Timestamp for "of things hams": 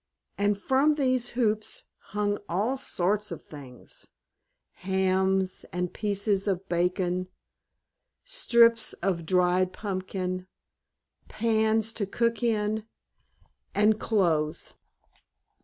3.31-5.63